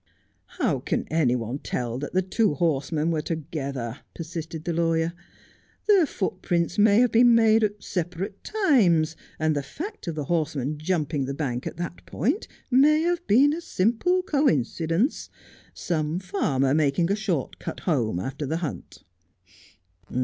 [0.59, 3.99] 'How can any one tell that the two horsemen were together?
[4.15, 5.13] persisted the lawyer.'
[5.87, 10.79] The footprints may have been made at separate times, and the fact of the horseman
[10.79, 15.29] jumping the bank at that point may have been a simple coincidence;
[15.71, 19.03] some farmer making a short cut home after the hunt.'